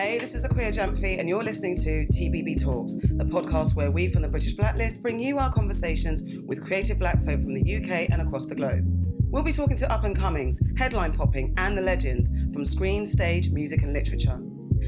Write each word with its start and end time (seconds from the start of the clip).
Hey, 0.00 0.18
this 0.18 0.34
is 0.34 0.46
Akua 0.46 0.72
Gyamfi, 0.72 1.20
and 1.20 1.28
you're 1.28 1.44
listening 1.44 1.76
to 1.76 2.06
TBB 2.06 2.64
Talks, 2.64 2.94
a 2.94 3.22
podcast 3.22 3.76
where 3.76 3.90
we 3.90 4.08
from 4.08 4.22
the 4.22 4.28
British 4.28 4.54
Blacklist 4.54 5.02
bring 5.02 5.20
you 5.20 5.36
our 5.36 5.52
conversations 5.52 6.24
with 6.46 6.64
creative 6.64 6.98
black 6.98 7.22
folk 7.22 7.42
from 7.42 7.52
the 7.52 7.60
UK 7.60 8.08
and 8.10 8.22
across 8.22 8.46
the 8.46 8.54
globe. 8.54 8.82
We'll 9.30 9.42
be 9.42 9.52
talking 9.52 9.76
to 9.76 9.92
up 9.92 10.04
and 10.04 10.16
comings, 10.16 10.62
headline 10.78 11.12
popping, 11.12 11.52
and 11.58 11.76
the 11.76 11.82
legends 11.82 12.30
from 12.50 12.64
screen, 12.64 13.04
stage, 13.04 13.50
music, 13.50 13.82
and 13.82 13.92
literature. 13.92 14.38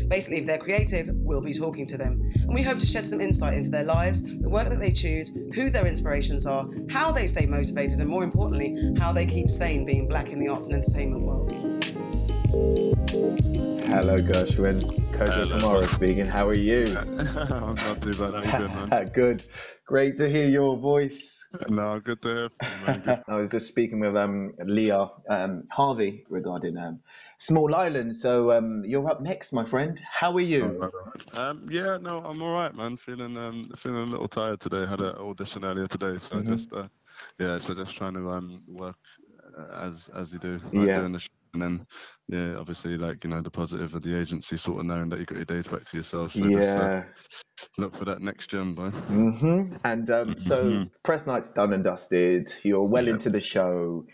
Basically, 0.09 0.39
if 0.39 0.47
they're 0.47 0.57
creative, 0.57 1.11
we'll 1.13 1.43
be 1.43 1.53
talking 1.53 1.85
to 1.89 1.99
them. 1.99 2.33
And 2.35 2.55
we 2.55 2.63
hope 2.63 2.79
to 2.79 2.87
shed 2.87 3.05
some 3.05 3.21
insight 3.21 3.53
into 3.53 3.69
their 3.69 3.85
lives, 3.85 4.25
the 4.25 4.49
work 4.49 4.71
that 4.71 4.81
they 4.81 4.93
choose, 4.93 5.37
who 5.55 5.69
their 5.69 5.87
inspirations 5.87 6.47
are, 6.47 6.67
how 6.89 7.13
they 7.13 7.27
stay 7.27 7.45
motivated, 7.45 8.01
and 8.01 8.09
more 8.09 8.25
importantly, 8.25 8.95
how 8.99 9.13
they 9.13 9.27
keep 9.27 9.51
sane 9.51 9.85
being 9.85 10.07
black 10.07 10.31
in 10.31 10.41
the 10.41 10.49
arts 10.49 10.69
and 10.69 10.77
entertainment 10.77 11.23
world. 11.23 11.72
Hello, 12.53 14.17
Gershwin. 14.17 14.83
Kojo 15.13 15.45
Kamara 15.47 15.89
speaking. 15.89 16.27
How 16.27 16.49
are 16.49 16.59
you? 16.59 16.85
I'm 17.51 17.75
not 17.77 18.03
too 18.03 18.13
bad. 18.15 18.35
How 18.35 18.43
you 18.43 18.69
doing, 18.69 18.91
man? 18.91 19.09
good. 19.15 19.43
Great 19.87 20.19
to 20.19 20.29
hear 20.29 20.49
your 20.49 20.77
voice. 20.77 21.49
no, 21.69 21.99
good 22.01 22.21
to 22.23 22.29
hear 22.29 22.49
from 22.51 23.05
you. 23.07 23.17
I 23.29 23.37
was 23.37 23.51
just 23.53 23.69
speaking 23.69 24.01
with 24.01 24.17
um, 24.17 24.53
Leah 24.65 25.09
um, 25.31 25.65
Harvey 25.71 26.25
regarding 26.29 26.77
um, 26.77 27.01
Small 27.39 27.75
Island. 27.75 28.17
So 28.17 28.53
um, 28.53 28.83
you're 28.85 29.09
up 29.11 29.23
next, 29.23 29.53
my 29.55 29.65
friend. 29.65 29.99
How 30.13 30.33
are 30.35 30.41
you? 30.41 30.91
Um, 31.35 31.69
yeah, 31.71 31.97
no, 31.99 32.19
I'm 32.19 32.43
all 32.43 32.53
right, 32.53 32.75
man. 32.75 32.97
Feeling 32.99 33.39
um, 33.39 33.65
feeling 33.77 34.03
a 34.03 34.07
little 34.11 34.29
tired 34.29 34.61
today. 34.61 34.85
Had 34.87 35.01
an 35.01 35.15
audition 35.17 35.65
earlier 35.65 35.87
today, 35.87 36.19
so 36.19 36.37
Mhm. 36.37 36.49
just 36.49 36.73
uh, 36.75 36.89
yeah, 37.39 37.59
so 37.59 37.75
just 37.75 37.97
trying 37.97 38.15
to 38.15 38.31
um, 38.31 38.63
work 38.69 38.97
uh, 39.59 39.87
as 39.87 40.11
as 40.15 40.33
you 40.33 40.39
do, 40.39 40.61
like 40.75 40.89
Yeah. 40.89 41.01
doing 41.01 41.13
the 41.13 41.19
sh- 41.19 41.29
and 41.53 41.63
then 41.63 41.87
yeah, 42.29 42.57
obviously 42.57 42.97
like 42.97 43.25
you 43.25 43.31
know 43.31 43.41
the 43.43 43.51
positive 43.51 43.95
of 43.95 44.03
the 44.03 44.19
agency, 44.19 44.57
sort 44.57 44.81
of 44.81 44.87
knowing 44.87 45.09
that 45.11 45.19
you 45.19 45.27
got 45.27 45.37
your 45.37 45.45
days 45.45 45.69
back 45.69 45.85
to 45.85 45.97
yourself. 45.97 46.33
So 46.33 46.51
just 46.51 46.77
uh, 46.79 46.89
yeah. 46.89 47.05
look 47.79 47.95
for 47.95 48.05
that 48.07 48.21
next 48.23 48.49
gym, 48.51 48.75
boy. 48.75 48.91
hmm 48.91 49.75
And 49.85 50.09
um, 50.11 50.39
so 50.39 50.81
Mhm. 50.81 50.91
press 51.03 51.27
night's 51.27 51.51
done 51.51 51.73
and 51.73 51.85
dusted. 51.85 52.49
You're 52.65 52.85
well 52.85 53.09
Yeah. 53.09 53.09
into 53.09 53.31
the 53.31 53.41
show. 53.41 54.07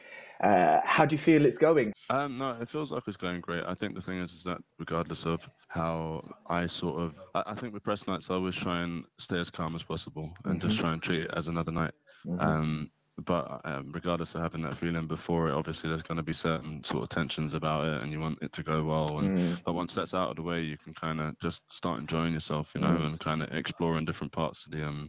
Uh, 0.42 0.78
how 0.84 1.04
do 1.06 1.14
you 1.14 1.18
feel 1.18 1.44
it's 1.44 1.58
going? 1.58 1.92
Um, 2.10 2.38
no, 2.38 2.52
it 2.60 2.70
feels 2.70 2.90
like 2.90 3.06
it's 3.06 3.18
going 3.18 3.42
great. 3.42 3.64
I 3.66 3.74
think 3.74 3.94
the 3.94 4.00
thing 4.00 4.18
is, 4.20 4.32
is 4.32 4.44
that 4.44 4.58
regardless 4.78 5.26
of 5.26 5.46
how 5.68 6.22
I 6.46 6.64
sort 6.66 7.02
of, 7.02 7.14
I, 7.34 7.42
I 7.48 7.54
think 7.54 7.74
with 7.74 7.82
press 7.82 8.06
nights, 8.06 8.30
I 8.30 8.34
always 8.34 8.56
try 8.56 8.80
and 8.82 9.04
stay 9.18 9.38
as 9.38 9.50
calm 9.50 9.74
as 9.74 9.82
possible 9.82 10.32
and 10.44 10.60
just 10.60 10.76
Mhm. 10.76 10.78
try 10.78 10.92
and 10.94 11.02
treat 11.02 11.22
it 11.24 11.30
as 11.36 11.48
another 11.48 11.72
night. 11.72 11.92
Mhm. 12.24 12.54
Um, 12.54 12.91
but 13.24 13.61
um, 13.64 13.92
regardless 13.92 14.34
of 14.34 14.42
having 14.42 14.62
that 14.62 14.77
feeling 14.77 15.06
before 15.06 15.48
it, 15.48 15.55
obviously 15.55 15.91
there's 15.91 16.02
going 16.02 16.16
to 16.19 16.22
be 16.22 16.33
certain 16.33 16.83
sort 16.84 17.02
of 17.02 17.08
tensions 17.08 17.55
about 17.55 17.86
it, 17.86 18.02
and 18.02 18.12
you 18.12 18.20
want 18.20 18.38
it 18.42 18.52
to 18.52 18.62
go 18.62 18.84
well. 18.84 19.19
And 19.19 19.30
Mm. 19.30 19.62
but 19.64 19.75
once 19.75 19.94
that's 19.94 20.14
out 20.14 20.30
of 20.30 20.36
the 20.36 20.42
way, 20.42 20.62
you 20.62 20.78
can 20.78 20.94
kind 20.94 21.20
of 21.20 21.38
just 21.41 21.62
start 21.72 22.00
enjoying 22.00 22.33
yourself, 22.34 22.75
you 22.75 22.80
know, 22.80 22.97
Mm. 22.97 23.06
and 23.06 23.19
kind 23.20 23.42
of 23.42 23.52
exploring 23.52 24.05
different 24.05 24.33
parts 24.33 24.66
of 24.66 24.72
the 24.72 24.86
um 24.86 25.08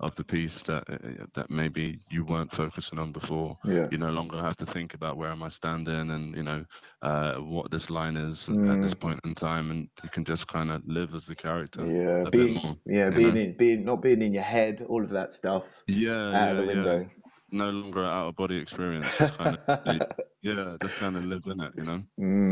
of 0.00 0.14
the 0.16 0.24
piece 0.24 0.62
that 0.64 0.84
uh, 0.90 1.26
that 1.34 1.50
maybe 1.50 2.00
you 2.10 2.24
weren't 2.24 2.52
focusing 2.52 2.98
on 2.98 3.12
before 3.12 3.56
Yeah. 3.64 3.90
you 3.90 3.98
no 3.98 4.10
longer 4.10 4.40
have 4.40 4.56
to 4.56 4.66
think 4.66 4.94
about 4.94 5.16
where 5.16 5.30
am 5.30 5.42
I 5.42 5.48
standing 5.48 6.10
and 6.10 6.36
you 6.36 6.42
know 6.42 6.64
uh, 7.02 7.36
what 7.36 7.70
this 7.70 7.90
line 7.90 8.16
is 8.16 8.50
at 8.66 8.80
Mm. 8.80 8.80
this 8.80 8.94
point 8.94 9.20
in 9.24 9.34
time, 9.34 9.70
and 9.70 9.88
you 10.02 10.08
can 10.10 10.24
just 10.24 10.48
kind 10.48 10.70
of 10.70 10.82
live 10.86 11.14
as 11.14 11.26
the 11.26 11.36
character. 11.36 11.86
Yeah, 11.86 12.24
being 12.32 12.54
more, 12.54 12.76
yeah, 12.86 13.10
being 13.10 13.36
know? 13.36 13.36
in, 13.36 13.56
being 13.56 13.84
not 13.84 14.00
being 14.02 14.22
in 14.22 14.32
your 14.32 14.44
head, 14.44 14.82
all 14.82 15.02
of 15.02 15.10
that 15.10 15.32
stuff 15.32 15.64
Yeah, 15.86 16.32
out 16.32 16.50
yeah, 16.50 16.60
of 16.60 16.66
the 16.66 16.74
yeah. 16.74 16.98
No 17.54 17.70
longer 17.70 18.04
out 18.04 18.28
of 18.28 18.36
body 18.36 18.56
experience. 18.56 19.16
Just 19.16 19.38
kind 19.38 19.54
of 19.54 19.60
yeah, 20.42 20.76
just 20.80 20.98
kind 20.98 21.16
of 21.16 21.24
live 21.24 21.44
in 21.46 21.60
it, 21.60 21.72
you 21.76 21.84
know, 21.84 22.02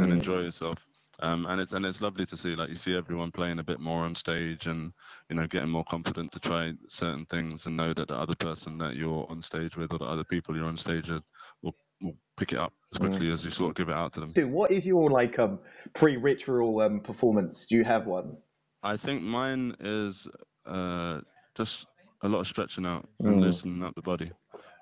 and 0.01 0.13
Mm. 0.13 0.13
enjoy 0.13 0.41
yourself. 0.43 0.79
Um, 1.21 1.45
and 1.47 1.61
it's 1.61 1.73
and 1.73 1.85
it's 1.85 2.01
lovely 2.01 2.25
to 2.27 2.37
see 2.37 2.57
like 2.57 2.71
you 2.71 2.75
see 2.75 2.97
everyone 2.97 3.33
playing 3.33 3.59
a 3.59 3.65
bit 3.65 3.81
more 3.81 4.05
on 4.05 4.15
stage 4.15 4.67
and 4.67 4.93
you 5.29 5.37
know 5.37 5.47
getting 5.47 5.69
more 5.69 5.85
confident 5.85 6.33
to 6.33 6.41
try 6.41 6.73
certain 6.89 7.27
things 7.27 7.67
and 7.67 7.77
know 7.77 7.93
that 7.93 8.09
the 8.09 8.15
other 8.15 8.35
person 8.37 8.79
that 8.79 8.97
you're 8.97 9.27
on 9.29 9.43
stage 9.43 9.77
with 9.77 9.93
or 9.93 9.99
the 9.99 10.05
other 10.07 10.25
people 10.25 10.57
you're 10.57 10.67
on 10.67 10.77
stage 10.79 11.11
with 11.11 11.23
will, 11.63 11.75
will 12.01 12.17
pick 12.37 12.53
it 12.53 12.59
up 12.59 12.73
as 12.93 12.99
Mm. 12.99 13.09
quickly 13.09 13.31
as 13.33 13.45
you 13.45 13.51
sort 13.51 13.71
of 13.71 13.77
give 13.77 13.89
it 13.91 13.95
out 13.95 14.13
to 14.15 14.21
them. 14.21 14.33
Dude, 14.33 14.51
what 14.51 14.73
is 14.73 14.87
your 14.87 15.11
like 15.11 15.39
um 15.39 15.59
pre-ritual 15.95 16.81
um 16.81 17.01
performance? 17.01 17.67
Do 17.67 17.77
you 17.77 17.85
have 17.85 18.07
one? 18.07 18.39
I 18.83 18.97
think 18.97 19.23
mine 19.23 19.77
is 19.81 20.29
uh, 20.67 21.21
just 21.57 21.87
a 22.23 22.29
lot 22.29 22.41
of 22.41 22.47
stretching 22.47 22.87
out 22.87 23.09
and 23.25 23.37
Mm. 23.37 23.45
loosening 23.45 23.83
up 23.83 23.95
the 23.95 24.03
body. 24.03 24.31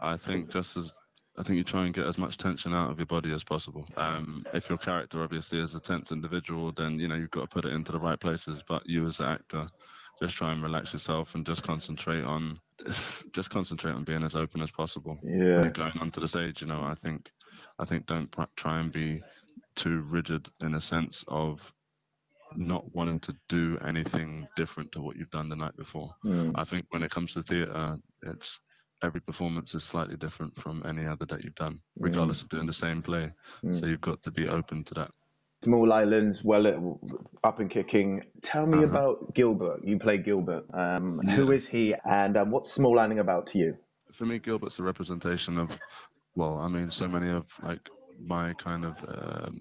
I 0.00 0.16
think 0.16 0.50
just 0.50 0.77
as 0.77 0.93
I 1.38 1.43
think 1.43 1.56
you 1.56 1.65
try 1.65 1.84
and 1.84 1.94
get 1.94 2.06
as 2.06 2.19
much 2.19 2.37
tension 2.37 2.75
out 2.75 2.91
of 2.91 2.99
your 2.99 3.06
body 3.06 3.33
as 3.33 3.44
possible. 3.44 3.87
Um, 3.97 4.44
if 4.53 4.69
your 4.69 4.78
character 4.78 5.22
obviously 5.22 5.61
is 5.61 5.75
a 5.75 5.81
tense 5.81 6.12
individual, 6.12 6.72
then 6.72 6.99
you 6.99 7.09
know 7.09 7.15
you've 7.15 7.31
got 7.31 7.49
to 7.49 7.55
put 7.55 7.65
it 7.65 7.72
into 7.72 7.93
the 7.93 8.00
right 8.00 8.19
places. 8.19 8.62
But 8.66 8.87
you 8.87 9.06
as 9.06 9.21
an 9.21 9.27
actor, 9.27 9.66
just 10.21 10.34
try 10.34 10.53
and 10.53 10.62
relax 10.62 10.93
yourself 10.93 11.34
and 11.34 11.47
just 11.47 11.62
concentrate 11.62 12.25
on 12.25 12.59
just 13.33 13.50
concentrate 13.50 13.93
on 13.93 14.05
being 14.05 14.22
as 14.25 14.37
open 14.37 14.60
as 14.60 14.71
possible 14.71 15.19
Yeah. 15.22 15.69
going 15.69 15.99
onto 16.00 16.21
the 16.21 16.28
stage. 16.28 16.60
You 16.62 16.69
know, 16.69 16.83
I 16.83 16.94
think 16.94 17.31
I 17.78 17.84
think 17.84 18.06
don't 18.06 18.31
pr- 18.31 18.43
try 18.56 18.81
and 18.81 18.91
be 18.93 19.22
too 19.77 20.00
rigid 20.00 20.49
in 20.60 20.75
a 20.75 20.81
sense 20.81 21.25
of 21.28 21.72
not 22.56 22.93
wanting 22.94 23.21
to 23.21 23.34
do 23.49 23.78
anything 23.87 24.47
different 24.56 24.91
to 24.93 25.00
what 25.00 25.16
you've 25.16 25.31
done 25.31 25.49
the 25.49 25.56
night 25.56 25.77
before. 25.77 26.10
Mm. 26.25 26.53
I 26.56 26.65
think 26.65 26.87
when 26.91 27.03
it 27.05 27.10
comes 27.10 27.34
to 27.34 27.43
theatre, 27.43 27.97
it's 28.22 28.59
every 29.03 29.21
performance 29.21 29.75
is 29.75 29.84
slightly 29.84 30.16
different 30.16 30.56
from 30.56 30.83
any 30.87 31.06
other 31.06 31.27
that 31.27 31.43
you've 31.44 31.55
done, 31.55 31.81
regardless 31.99 32.43
of 32.43 32.49
doing 32.49 32.66
the 32.66 32.72
same 32.72 33.03
play. 33.03 33.33
Mm. 33.65 33.75
So 33.75 33.87
you've 33.87 34.00
got 34.00 34.22
to 34.22 34.31
be 34.31 34.49
open 34.49 34.84
to 34.84 34.94
that. 34.94 35.11
Small 35.62 35.93
Islands, 35.93 36.43
well 36.43 36.66
up 37.44 37.60
and 37.60 37.69
kicking. 37.69 38.22
Tell 38.43 38.66
me 38.66 38.78
Uh-huh. 38.78 38.87
about 38.87 39.34
Gilbert. 39.34 39.81
You 39.84 39.99
play 39.99 40.19
Gilbert. 40.19 40.65
Um, 40.72 41.21
Yeah. 41.22 41.50
is 41.50 41.66
he, 41.69 41.94
and 42.05 42.37
um, 42.37 42.50
what's 42.50 42.72
Small 42.72 42.99
Island 42.99 43.21
about 43.21 43.49
to 43.49 43.59
you? 43.59 43.77
For 44.12 44.25
me, 44.25 44.39
Gilbert's 44.39 44.78
a 44.78 44.83
representation 44.83 45.59
of, 45.59 45.78
well, 46.34 46.59
I 46.59 46.69
mean, 46.69 46.91
so 46.91 47.09
many 47.09 47.31
of 47.31 47.47
like 47.62 47.91
my 48.19 48.55
kind 48.55 48.84
of 48.84 49.05
um, 49.06 49.60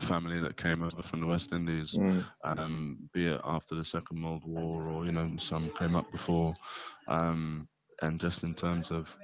family 0.00 0.40
that 0.40 0.56
came 0.56 0.82
over 0.82 1.02
from 1.02 1.20
the 1.20 1.26
West 1.26 1.52
Indies. 1.52 1.94
Mm. 1.94 2.24
um, 2.44 2.98
be 3.12 3.26
it 3.28 3.40
after 3.44 3.74
the 3.74 3.84
Second 3.84 4.22
World 4.22 4.42
War 4.44 4.88
or 4.88 5.06
you 5.06 5.12
know 5.12 5.26
some 5.38 5.70
came 5.78 5.94
up 5.96 6.10
before, 6.10 6.54
um, 7.08 7.68
and 8.02 8.20
just 8.20 8.44
in 8.44 8.54
terms 8.54 8.90
of 8.90 9.14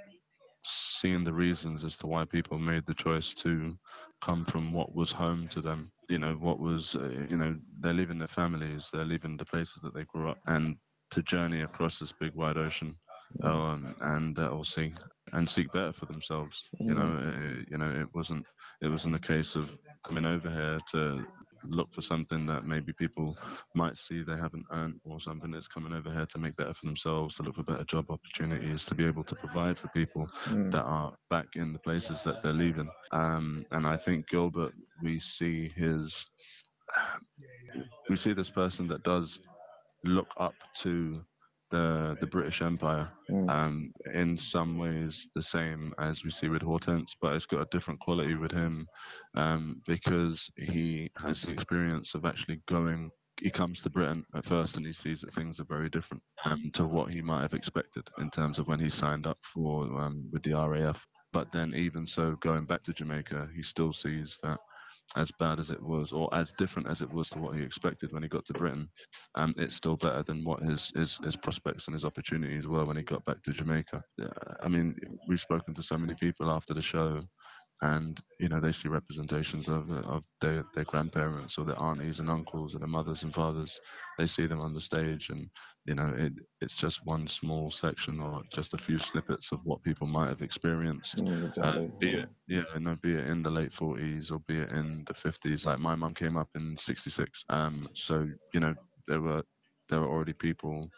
seeing 0.65 1.25
the 1.25 1.33
reasons 1.33 1.85
as 1.85 1.97
to 1.99 2.07
why 2.07 2.25
people 2.25 2.59
made 2.59 2.87
the 2.87 2.95
choice 2.95 3.35
to 3.35 3.77
come 4.23 4.45
from 4.45 4.73
what 4.73 4.95
was 4.95 5.13
home 5.13 5.47
to 5.49 5.61
them. 5.61 5.91
You 6.09 6.19
know 6.19 6.35
what 6.35 6.59
was 6.59 6.97
uh, 6.97 7.27
you 7.29 7.37
know 7.37 7.57
they're 7.81 7.93
leaving 7.93 8.19
their 8.19 8.29
families, 8.29 8.89
they're 8.93 9.05
leaving 9.05 9.37
the 9.37 9.45
places 9.45 9.81
that 9.83 9.95
they 9.95 10.05
grew 10.05 10.31
up, 10.31 10.39
and 10.47 10.77
to 11.11 11.23
journey 11.23 11.63
across 11.63 11.99
this 11.99 12.13
big 12.13 12.35
wide 12.35 12.57
ocean. 12.59 12.97
Um, 13.43 13.97
and 14.01 14.39
uh, 14.39 14.49
or 14.49 14.65
seek 14.65 14.93
and 15.33 15.49
seek 15.49 15.73
better 15.73 15.93
for 15.93 16.07
themselves. 16.07 16.69
You 16.79 16.95
know, 16.95 17.03
uh, 17.03 17.63
you 17.69 17.79
know, 17.79 17.91
it 18.01 18.07
wasn't 18.15 18.47
it 18.81 18.89
wasn't 18.89 19.17
a 19.17 19.19
case 19.19 19.57
of 19.57 19.77
coming 20.07 20.25
over 20.25 20.49
here 20.49 20.79
to 20.93 21.27
look 21.69 21.93
for 21.93 22.03
something 22.03 22.47
that 22.47 22.67
maybe 22.67 22.93
people 22.93 23.37
might 23.75 23.97
see 23.99 24.23
they 24.23 24.37
haven't 24.37 24.67
earned 24.73 25.01
or 25.05 25.21
something 25.21 25.51
that's 25.51 25.69
coming 25.69 25.93
over 25.93 26.11
here 26.11 26.27
to 26.27 26.39
make 26.39 26.57
better 26.57 26.75
for 26.75 26.87
themselves, 26.87 27.35
to 27.37 27.43
look 27.43 27.57
for 27.57 27.63
better 27.63 27.85
job 27.85 28.11
opportunities, 28.11 28.85
to 28.87 28.95
be 28.95 29.07
able 29.07 29.25
to 29.25 29.35
provide 29.37 29.79
for 29.79 29.89
people 29.89 30.29
Mm. 30.49 30.71
that 30.73 30.83
are 30.83 31.15
back 31.31 31.47
in 31.57 31.73
the 31.73 31.79
places 31.79 32.23
that 32.23 32.43
they're 32.43 32.53
leaving. 32.53 32.89
Um, 33.13 33.65
and 33.73 33.87
I 33.87 33.97
think 33.97 34.29
Gilbert, 34.29 34.75
we 35.03 35.19
see 35.19 35.69
his, 35.69 36.27
we 38.09 38.17
see 38.17 38.33
this 38.33 38.51
person 38.51 38.89
that 38.89 39.03
does 39.03 39.41
look 40.05 40.29
up 40.39 40.55
to 40.83 41.25
the 41.75 42.17
the 42.21 42.27
British 42.27 42.63
Empire. 42.63 43.09
Mm. 43.29 43.51
Um, 43.51 43.93
in 44.15 44.37
some 44.37 44.79
ways, 44.79 45.29
the 45.35 45.43
same 45.43 45.93
as 45.99 46.25
we 46.25 46.31
see 46.31 46.49
with 46.49 46.63
Hortense, 46.63 47.17
but 47.21 47.35
it's 47.35 47.47
got 47.47 47.63
a 47.63 47.69
different 47.71 48.01
quality 48.01 48.35
with 48.35 48.53
him 48.53 48.87
um, 49.35 49.83
because 49.87 50.51
he 50.57 51.11
has 51.17 51.43
the 51.43 51.53
experience 51.53 52.15
of 52.15 52.25
actually 52.25 52.61
going. 52.67 53.11
He 53.43 53.51
comes 53.51 53.81
to 53.81 53.91
Britain 53.91 54.25
at 54.37 54.45
first 54.45 54.77
and 54.77 54.87
he 54.87 54.93
sees 54.93 55.21
that 55.23 55.35
things 55.35 55.59
are 55.59 55.65
very 55.65 55.91
different 55.91 56.23
um, 56.45 56.71
to 56.75 56.85
what 56.85 57.13
he 57.13 57.21
might 57.21 57.43
have 57.43 57.55
expected 57.55 58.09
in 58.19 58.31
terms 58.31 58.61
of 58.61 58.69
when 58.69 58.79
he 58.79 58.89
signed 58.89 59.27
up 59.27 59.39
for 59.43 59.83
um, 60.01 60.29
with 60.33 60.45
the 60.45 60.55
RAF. 60.55 61.05
But 61.33 61.51
then, 61.51 61.75
even 61.75 62.07
so, 62.07 62.37
going 62.37 62.65
back 62.65 62.85
to 62.85 62.93
Jamaica, 62.93 63.49
he 63.53 63.63
still 63.63 63.93
sees 63.93 64.39
that 64.45 64.61
as 65.17 65.31
bad 65.39 65.61
as 65.61 65.71
it 65.71 65.83
was, 65.83 66.13
or 66.13 66.29
as 66.35 66.53
different 66.59 66.89
as 66.89 67.03
it 67.03 67.13
was 67.13 67.29
to 67.31 67.39
what 67.39 67.57
he 67.57 67.63
expected 67.63 68.13
when 68.13 68.23
he 68.23 68.29
got 68.29 68.45
to 68.47 68.53
Britain, 68.53 68.89
um, 69.37 69.53
it's 69.57 69.75
still 69.75 69.97
better 69.97 70.23
than 70.23 70.45
what 70.45 70.63
his, 70.63 70.93
his 70.95 71.19
his 71.19 71.37
prospects 71.37 71.87
and 71.87 71.95
his 71.95 72.05
opportunities 72.05 72.67
were 72.67 72.85
when 72.85 72.97
he 72.97 73.03
got 73.03 73.25
back 73.25 73.43
to 73.43 73.53
Jamaica. 73.53 74.03
I 74.63 74.69
mean, 74.69 74.95
we've 75.29 75.41
spoken 75.41 75.75
to 75.75 75.83
so 75.83 75.97
many 75.97 76.15
people 76.15 76.51
after 76.51 76.75
the 76.75 76.83
show, 76.83 77.21
and 77.85 78.21
you 78.41 78.49
know 78.49 78.61
they 78.61 78.73
see 78.73 78.89
representations 78.89 79.69
of 79.69 79.91
of 79.91 80.25
their 80.41 80.65
their 80.75 80.85
grandparents 80.85 81.59
or 81.59 81.65
their 81.65 81.81
aunties 81.81 82.21
and 82.21 82.31
uncles 82.31 82.75
and 82.75 82.83
their 82.83 82.89
mothers 82.89 83.25
and 83.25 83.35
fathers. 83.35 83.81
They 84.19 84.27
see 84.27 84.47
them 84.47 84.61
on 84.61 84.75
the 84.75 84.81
stage, 84.81 85.31
and 85.31 85.49
you 85.87 85.95
know 85.95 86.13
it 86.17 86.33
it's 86.61 86.77
just 86.77 87.05
one 87.07 87.29
small 87.29 87.71
section 87.71 88.21
or 88.21 88.43
just 88.53 88.75
a 88.75 88.79
few 88.79 88.99
snippets 88.99 89.53
of 89.53 89.61
what 89.65 89.83
people 89.83 90.07
might 90.07 90.29
have 90.29 90.43
experienced. 90.43 91.21
Mm, 91.21 91.45
exactly. 91.47 91.87
Uh, 91.87 91.91
be 92.01 92.15
it 92.15 92.29
yeah, 92.49 92.95
be 93.03 93.15
it 93.15 93.29
in 93.29 93.43
the 93.43 93.51
late 93.51 93.73
forties 93.73 94.31
or 94.31 94.41
be 94.49 94.59
it 94.59 94.73
in 94.73 95.05
the 95.07 95.15
fifties. 95.15 95.67
Like 95.67 95.79
my 95.79 95.95
mum 95.95 96.15
came 96.15 96.37
up 96.37 96.49
in 96.55 96.77
'66, 96.77 97.45
um, 97.51 97.87
so 97.95 98.29
you 98.55 98.61
know 98.61 98.75
there 99.07 99.21
were 99.21 99.43
there 99.89 100.01
were 100.01 100.09
already 100.11 100.33
people 100.35 100.91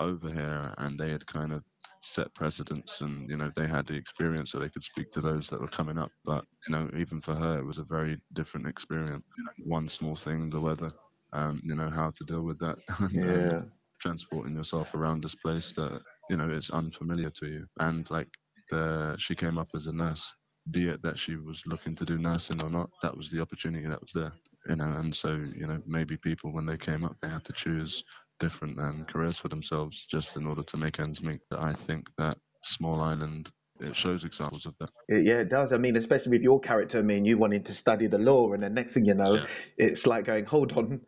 over 0.00 0.30
here, 0.30 0.74
and 0.78 0.98
they 0.98 1.10
had 1.10 1.26
kind 1.26 1.52
of 1.52 1.64
set 2.04 2.34
precedents 2.34 3.00
and 3.02 3.28
you 3.30 3.36
know 3.36 3.50
they 3.56 3.66
had 3.68 3.86
the 3.86 3.94
experience 3.94 4.52
so 4.52 4.58
they 4.60 4.70
could 4.70 4.84
speak 4.84 5.10
to 5.12 5.20
those 5.20 5.48
that 5.48 5.60
were 5.60 5.68
coming 5.68 5.98
up. 5.98 6.10
But 6.24 6.44
you 6.68 6.72
know 6.72 6.90
even 6.96 7.20
for 7.20 7.34
her 7.34 7.58
it 7.58 7.64
was 7.66 7.78
a 7.78 7.84
very 7.84 8.18
different 8.34 8.66
experience. 8.68 9.24
You 9.36 9.44
know, 9.44 9.52
one 9.76 9.88
small 9.88 10.16
thing 10.16 10.50
the 10.50 10.60
weather 10.60 10.92
um, 11.32 11.60
you 11.64 11.74
know 11.74 11.90
how 11.90 12.10
to 12.16 12.24
deal 12.24 12.42
with 12.42 12.58
that. 12.60 12.78
Yeah. 13.10 13.62
transporting 14.00 14.56
yourself 14.56 14.94
around 14.94 15.22
this 15.22 15.34
place 15.34 15.72
that 15.72 16.00
you 16.30 16.36
know 16.36 16.50
is 16.50 16.70
unfamiliar 16.70 17.30
to 17.30 17.46
you. 17.46 17.66
And 17.80 18.08
like 18.10 18.28
the 18.70 19.16
she 19.18 19.34
came 19.34 19.58
up 19.58 19.68
as 19.74 19.86
a 19.86 19.94
nurse. 19.94 20.32
Be 20.70 20.88
it 20.88 21.02
that 21.02 21.18
she 21.18 21.36
was 21.36 21.62
looking 21.66 21.94
to 21.96 22.04
do 22.04 22.18
nursing 22.18 22.60
or 22.62 22.70
not 22.70 22.90
that 23.02 23.16
was 23.16 23.30
the 23.30 23.40
opportunity 23.40 23.86
that 23.88 24.00
was 24.00 24.12
there 24.14 24.32
you 24.68 24.76
know. 24.76 24.92
And 24.98 25.14
so 25.14 25.34
you 25.54 25.66
know 25.66 25.80
maybe 25.86 26.16
people 26.16 26.52
when 26.52 26.66
they 26.66 26.76
came 26.78 27.04
up 27.04 27.16
they 27.20 27.28
had 27.28 27.44
to 27.44 27.52
choose 27.52 28.02
different 28.40 28.78
um, 28.78 29.04
careers 29.08 29.38
for 29.38 29.48
themselves 29.48 30.06
just 30.10 30.36
in 30.36 30.46
order 30.46 30.62
to 30.62 30.76
make 30.76 30.98
ends 30.98 31.22
meet 31.22 31.40
i 31.56 31.72
think 31.72 32.08
that 32.18 32.36
small 32.62 33.00
island 33.00 33.50
it 33.80 33.96
shows 33.96 34.24
examples 34.24 34.66
of 34.66 34.74
that. 34.78 34.90
Yeah, 35.08 35.40
it 35.40 35.48
does. 35.48 35.72
I 35.72 35.78
mean, 35.78 35.96
especially 35.96 36.30
with 36.30 36.42
your 36.42 36.60
character, 36.60 36.98
I 36.98 37.02
mean, 37.02 37.24
you 37.24 37.38
wanted 37.38 37.66
to 37.66 37.74
study 37.74 38.06
the 38.06 38.18
law, 38.18 38.52
and 38.52 38.62
the 38.62 38.70
next 38.70 38.94
thing 38.94 39.04
you 39.04 39.14
know, 39.14 39.34
Yeah. 39.34 39.46
it's 39.76 40.06
like 40.06 40.26
going, 40.26 40.44
hold 40.44 40.72
on, 40.72 41.00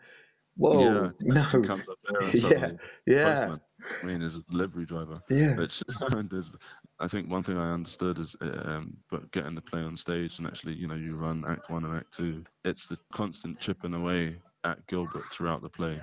whoa, 0.56 0.80
yeah. 0.80 1.10
no, 1.20 1.44
comes 1.44 1.88
up 1.88 1.98
there 2.08 2.20
and 2.22 2.34
yeah, 2.42 2.70
yeah, 3.06 3.56
i 4.02 4.06
mean 4.06 4.22
as 4.22 4.36
a 4.36 4.42
delivery 4.50 4.84
driver. 4.84 5.20
Yeah, 5.30 5.54
Which 5.54 5.82
there's, 6.30 6.50
I 6.98 7.08
think 7.08 7.30
one 7.30 7.42
thing 7.42 7.56
I 7.56 7.72
understood 7.72 8.18
is, 8.18 8.34
um, 8.40 8.96
but 9.10 9.30
getting 9.30 9.54
the 9.54 9.60
play 9.60 9.82
on 9.82 9.96
stage 9.96 10.38
and 10.38 10.46
actually, 10.46 10.74
you 10.74 10.88
know, 10.88 10.94
you 10.94 11.14
run 11.14 11.44
Act 11.46 11.70
One 11.70 11.84
and 11.84 11.96
Act 11.96 12.16
Two. 12.16 12.44
It's 12.64 12.86
the 12.86 12.98
constant 13.12 13.60
chipping 13.60 13.94
away 13.94 14.38
at 14.66 14.86
Gilbert 14.88 15.32
throughout 15.32 15.62
the 15.62 15.70
play. 15.70 16.02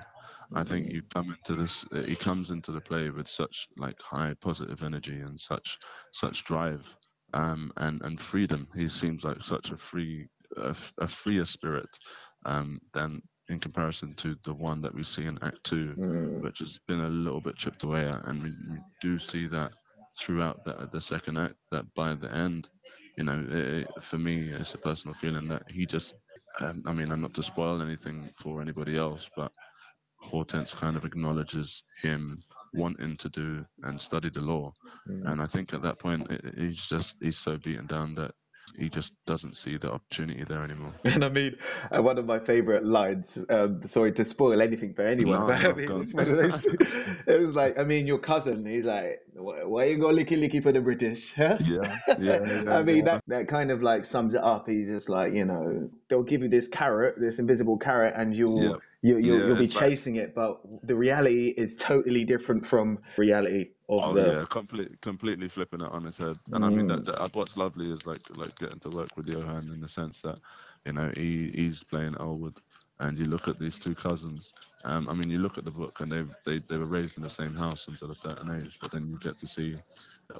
I 0.56 0.64
think 0.64 0.90
you 0.92 1.02
come 1.14 1.32
into 1.32 1.60
this, 1.60 1.86
he 2.06 2.16
comes 2.16 2.50
into 2.52 2.72
the 2.72 2.82
play 2.82 3.10
with 3.10 3.28
such 3.28 3.68
like 3.78 3.96
high 4.02 4.34
positive 4.40 4.84
energy 4.84 5.20
and 5.22 5.40
such 5.40 5.78
such 6.14 6.44
drive 6.44 6.96
um, 7.34 7.72
and 7.78 8.02
and 8.02 8.20
freedom. 8.20 8.68
He 8.76 8.88
seems 8.88 9.24
like 9.24 9.44
such 9.44 9.72
a 9.72 9.78
free, 9.78 10.28
a 10.58 11.08
freer 11.08 11.46
spirit 11.46 11.90
um, 12.46 12.80
than 12.94 13.22
in 13.50 13.60
comparison 13.60 14.14
to 14.16 14.36
the 14.44 14.54
one 14.54 14.82
that 14.82 14.94
we 14.94 15.04
see 15.04 15.26
in 15.26 15.38
Act 15.44 15.64
Two 15.64 15.96
Mm, 15.98 16.42
which 16.42 16.60
has 16.60 16.80
been 16.88 17.00
a 17.02 17.10
little 17.10 17.42
bit 17.42 17.56
chipped 17.56 17.84
away 17.84 18.06
at, 18.08 18.26
and 18.28 18.42
we, 18.42 18.50
we 18.70 18.78
do 19.02 19.18
see 19.18 19.48
that 19.48 19.72
throughout 20.18 20.64
the, 20.64 20.88
the 20.92 21.00
second 21.02 21.38
act. 21.38 21.56
That 21.72 21.94
by 21.94 22.14
the 22.16 22.32
end, 22.34 22.70
you 23.18 23.24
know, 23.24 23.46
it, 23.50 23.88
it- 23.96 24.04
for 24.04 24.18
me, 24.18 24.52
it's 24.52 24.74
a 24.74 24.78
personal 24.78 25.14
feeling 25.14 25.48
that 25.48 25.70
he 25.70 25.86
just. 25.86 26.14
Um, 26.60 26.82
I 26.86 26.92
mean, 26.92 27.10
I'm 27.10 27.20
not 27.20 27.34
to 27.34 27.42
spoil 27.42 27.82
anything 27.82 28.30
for 28.32 28.60
anybody 28.60 28.96
else, 28.96 29.30
but 29.36 29.50
Hortense 30.16 30.74
kind 30.74 30.96
of 30.96 31.04
acknowledges 31.04 31.84
him 32.02 32.40
wanting 32.72 33.16
to 33.18 33.28
do 33.28 33.64
and 33.82 34.00
study 34.00 34.30
the 34.30 34.40
law, 34.40 34.72
mm. 35.08 35.30
and 35.30 35.40
I 35.40 35.46
think 35.46 35.74
at 35.74 35.82
that 35.82 35.98
point, 35.98 36.30
it, 36.30 36.54
he's 36.56 36.86
just 36.86 37.16
he's 37.20 37.38
so 37.38 37.56
beaten 37.56 37.86
down 37.86 38.14
that 38.14 38.32
he 38.76 38.88
just 38.88 39.12
doesn't 39.26 39.56
see 39.56 39.76
the 39.76 39.92
opportunity 39.92 40.44
there 40.44 40.62
anymore. 40.64 40.92
And 41.04 41.24
I 41.24 41.28
mean, 41.28 41.56
uh, 41.90 42.02
one 42.02 42.18
of 42.18 42.26
my 42.26 42.38
favourite 42.40 42.82
lines. 42.82 43.44
Um, 43.48 43.86
sorry 43.86 44.12
to 44.12 44.24
spoil 44.24 44.60
anything 44.60 44.94
for 44.94 45.02
anyone, 45.06 45.40
No, 45.40 45.46
but 45.46 45.64
I 45.68 45.72
mean, 45.72 46.00
it's 46.02 46.14
one 46.14 46.28
of 46.28 46.36
those. 46.38 46.64
it 47.26 47.40
was 47.40 47.52
like, 47.52 47.78
I 47.78 47.84
mean, 47.84 48.06
your 48.06 48.18
cousin. 48.18 48.66
He's 48.66 48.86
like, 48.86 49.20
why, 49.34 49.84
you 49.86 49.98
go 49.98 50.08
licky 50.08 50.36
licky 50.38 50.62
for 50.62 50.72
the 50.72 50.80
British? 50.80 51.34
Huh? 51.34 51.58
Yeah, 51.60 51.96
yeah. 52.18 52.64
I 52.68 52.82
mean, 52.82 52.98
yeah. 52.98 53.04
that, 53.04 53.24
that 53.28 53.48
kind 53.48 53.70
of 53.70 53.82
like 53.82 54.04
sums 54.04 54.34
it 54.34 54.42
up. 54.42 54.68
He's 54.68 54.88
just 54.88 55.08
like, 55.08 55.34
you 55.34 55.44
know, 55.44 55.90
they'll 56.08 56.22
give 56.22 56.42
you 56.42 56.48
this 56.48 56.68
carrot, 56.68 57.14
this 57.18 57.38
invisible 57.38 57.78
carrot, 57.78 58.14
and 58.16 58.34
you'll 58.36 58.62
Yeah. 58.62 58.68
you, 59.02 59.18
you'll, 59.18 59.38
Yeah, 59.40 59.46
you'll 59.46 59.56
be 59.56 59.64
it's 59.64 59.74
like- 59.76 59.90
chasing 59.90 60.16
it. 60.16 60.34
But 60.34 60.60
the 60.82 60.96
reality 60.96 61.48
is 61.48 61.76
totally 61.76 62.24
different 62.24 62.66
from 62.66 63.00
reality 63.16 63.70
of 63.88 64.04
Oh 64.04 64.14
the. 64.14 64.40
yeah, 64.40 64.44
completely, 64.50 64.96
completely 65.02 65.48
flipping 65.48 65.80
it 65.80 65.90
on 65.90 66.06
its 66.06 66.18
head. 66.18 66.38
And 66.52 66.64
I 66.64 66.70
mean, 66.70 66.86
Mm. 66.86 67.04
that, 67.04 67.04
that, 67.06 67.34
what's 67.34 67.56
lovely 67.56 67.90
is 67.92 68.06
like 68.06 68.22
like 68.36 68.56
getting 68.58 68.80
to 68.80 68.90
work 68.90 69.16
with 69.16 69.26
Johan 69.28 69.70
in 69.72 69.80
the 69.80 69.88
sense 69.88 70.20
that, 70.22 70.38
you 70.84 70.92
know, 70.92 71.12
he 71.16 71.50
he's 71.54 71.82
playing 71.82 72.16
Elwood, 72.20 72.58
and 73.00 73.18
you 73.18 73.26
look 73.26 73.48
at 73.48 73.58
these 73.58 73.78
two 73.78 73.94
cousins. 73.94 74.52
Um, 74.84 75.08
I 75.08 75.14
mean, 75.14 75.30
you 75.30 75.38
look 75.38 75.58
at 75.58 75.64
the 75.64 75.70
book, 75.70 76.00
and 76.00 76.12
they 76.12 76.24
they 76.44 76.58
they 76.68 76.76
were 76.78 76.86
raised 76.86 77.16
in 77.18 77.22
the 77.22 77.30
same 77.30 77.54
house 77.54 77.88
until 77.88 78.10
a 78.10 78.14
certain 78.14 78.50
age, 78.60 78.78
but 78.80 78.90
then 78.92 79.08
you 79.08 79.18
get 79.18 79.38
to 79.38 79.46
see, 79.46 79.76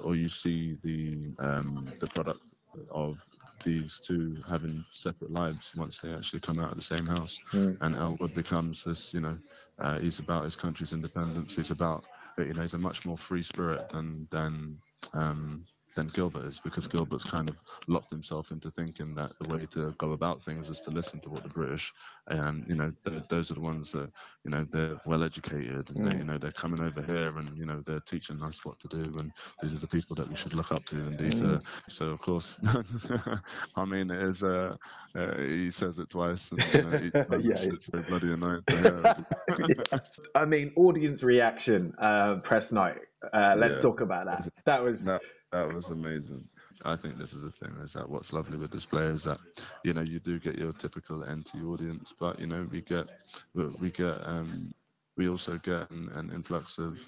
or 0.02 0.14
you 0.16 0.28
see 0.28 0.76
the 0.82 1.34
um 1.38 1.92
the 2.00 2.06
product 2.08 2.54
of 2.90 3.26
these 3.64 3.98
two 4.06 4.42
having 4.48 4.84
separate 4.90 5.30
lives 5.30 5.72
once 5.76 6.00
they 6.00 6.12
actually 6.12 6.40
come 6.40 6.58
out 6.58 6.70
of 6.72 6.76
the 6.76 6.82
same 6.82 7.06
house 7.06 7.38
Mm. 7.54 7.78
and 7.80 7.96
Elwood 7.96 8.34
becomes 8.34 8.84
this, 8.84 9.12
you 9.14 9.20
know, 9.20 9.38
uh, 9.78 9.98
he's 9.98 10.18
about 10.18 10.44
his 10.44 10.56
country's 10.56 10.92
independence. 10.92 11.54
He's 11.56 11.70
about, 11.70 12.04
but, 12.36 12.46
you 12.46 12.54
know, 12.54 12.62
he's 12.62 12.74
a 12.74 12.78
much 12.78 13.04
more 13.04 13.16
free 13.16 13.42
spirit 13.42 13.88
than 13.90 14.26
than 14.30 14.78
um, 15.12 15.64
than 15.94 16.08
Gilbert 16.08 16.46
is 16.46 16.60
because 16.60 16.88
Gilbert's 16.88 17.24
kind 17.24 17.48
of 17.48 17.56
locked 17.88 18.10
himself 18.12 18.52
into 18.52 18.70
thinking 18.70 19.14
that 19.16 19.32
the 19.40 19.46
way 19.46 19.66
to 19.72 19.94
go 19.98 20.12
about 20.12 20.42
things 20.42 20.68
is 20.70 20.80
to 20.82 20.90
listen 20.90 21.20
to 21.22 21.30
what 21.30 21.42
the 21.44 21.50
British 21.50 21.92
and 22.28 22.64
you 22.68 22.76
know 22.76 22.92
th- 23.06 23.24
those 23.28 23.50
are 23.50 23.54
the 23.54 23.60
ones 23.60 23.92
that 23.92 24.10
you 24.44 24.50
know 24.50 24.66
they're 24.70 24.98
well 25.06 25.24
educated 25.24 25.90
and 25.90 26.04
they, 26.04 26.12
Mm. 26.12 26.18
you 26.18 26.24
know 26.24 26.38
they're 26.38 26.52
coming 26.52 26.80
over 26.80 27.02
here 27.02 27.38
and 27.38 27.58
you 27.58 27.66
know 27.66 27.82
they're 27.86 28.00
teaching 28.00 28.42
us 28.42 28.64
what 28.64 28.78
to 28.80 28.88
do 28.88 29.18
and 29.18 29.32
these 29.62 29.74
are 29.74 29.80
the 29.80 29.88
people 29.88 30.16
that 30.16 30.28
we 30.28 30.36
should 30.36 30.54
look 30.54 30.72
up 30.72 30.84
to 30.86 30.96
and 30.96 31.18
these 31.18 31.42
Mm. 31.42 31.50
are 31.50 31.62
so 31.88 32.06
of 32.10 32.20
course 32.20 32.58
I 33.76 33.84
mean 33.86 34.10
it 34.10 34.22
is 34.22 34.42
uh, 34.42 34.76
uh, 35.16 35.38
he 35.38 35.70
says 35.70 35.98
it 35.98 36.10
twice 36.10 36.52
and 36.52 36.66
you 36.72 36.80
know, 36.82 36.96
Yeah, 37.42 37.62
it's, 37.62 37.66
it's 37.66 37.86
so 37.86 38.02
bloody 38.02 38.32
annoying 38.32 38.64
to 38.68 38.78
hear. 38.78 39.12
Yeah. 39.58 39.98
I 40.34 40.46
mean, 40.46 40.72
audience 40.76 41.22
reaction, 41.22 41.94
uh, 41.98 42.36
press 42.38 42.72
night. 42.72 42.98
Uh, 43.32 43.56
let's 43.58 43.76
Yeah. 43.76 43.82
talk 43.82 44.00
about 44.00 44.26
that. 44.26 44.48
That 44.66 44.82
was. 44.84 45.06
That 45.06 45.22
that 45.54 45.72
was 45.72 45.90
amazing. 45.90 46.48
I 46.84 46.96
think 46.96 47.18
this 47.18 47.34
is 47.34 47.42
the 47.42 47.52
thing 47.52 47.76
is 47.82 47.94
that 47.94 48.10
what's 48.10 48.34
lovely 48.34 48.58
with 48.58 48.72
this 48.72 48.86
play 48.86 49.06
is 49.06 49.24
that 49.24 49.40
you 49.84 49.94
know 49.94 50.02
you 50.02 50.20
do 50.20 50.40
get 50.40 50.58
your 50.58 50.74
typical 50.74 51.24
NT 51.24 51.56
audience, 51.64 52.14
but 52.20 52.40
you 52.40 52.48
know 52.48 52.68
we 52.72 52.82
get 52.82 53.08
we 53.54 53.68
we 53.68 53.92
get 53.92 54.18
um 54.28 54.72
we 55.18 55.30
also 55.30 55.58
get 55.58 55.90
an, 55.92 56.10
an 56.14 56.32
influx 56.32 56.78
of 56.78 57.00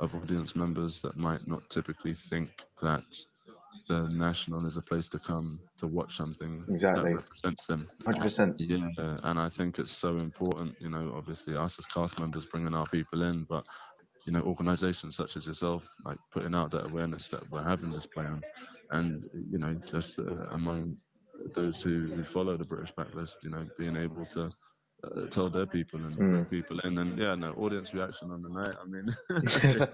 of 0.00 0.16
audience 0.16 0.56
members 0.56 1.02
that 1.02 1.18
might 1.18 1.46
not 1.48 1.70
typically 1.70 2.14
think 2.14 2.50
that 2.82 3.04
the 3.88 4.08
national 4.10 4.66
is 4.66 4.78
a 4.78 4.82
place 4.82 5.08
to 5.10 5.20
come 5.20 5.62
to 5.78 5.88
watch 5.88 6.16
something 6.16 6.68
Exactly. 6.68 7.02
that 7.02 7.12
represents 7.12 7.66
them. 7.68 7.90
100%. 8.06 8.56
Yeah, 8.58 8.88
and 9.24 9.40
I 9.40 9.50
think 9.50 9.80
it's 9.80 9.92
so 9.92 10.18
important, 10.18 10.76
you 10.80 10.90
know, 10.90 11.14
obviously 11.16 11.56
us 11.56 11.78
as 11.78 11.86
cast 11.86 12.20
members 12.20 12.46
bringing 12.46 12.74
our 12.74 12.86
people 12.88 13.24
in, 13.24 13.44
but 13.44 13.66
you 14.28 14.36
know, 14.36 14.46
organisations 14.46 15.26
such 15.28 15.48
as 15.48 15.56
yourself, 15.58 15.96
like 16.10 16.30
putting 16.42 16.64
out 16.64 16.76
that 16.76 16.94
awareness 16.94 17.28
that 17.30 17.50
we're 17.50 17.70
having 17.72 17.92
this 17.92 18.06
plan, 18.06 18.44
and 18.90 19.24
you 19.52 19.58
know, 19.58 19.80
just 19.90 20.20
uh, 20.20 20.46
among 20.52 20.98
those 21.56 21.82
who, 21.82 22.12
who 22.14 22.24
follow 22.24 22.56
the 22.58 22.66
British 22.66 22.92
Blacklist, 22.96 23.44
you 23.44 23.50
know, 23.50 23.66
being 23.78 23.96
able 23.96 24.26
to 24.26 24.52
uh, 25.04 25.26
tell 25.30 25.50
their 25.50 25.66
people 25.66 26.04
and 26.06 26.26
bring 26.28 26.46
Mm. 26.46 26.46
people 26.46 26.80
in, 26.84 26.98
and 26.98 27.18
yeah, 27.18 27.34
no 27.36 27.52
audience 27.54 27.94
reaction 27.94 28.30
on 28.32 28.42
the 28.42 28.50
night. 28.50 28.76
I 28.82 28.86
mean, 28.86 29.16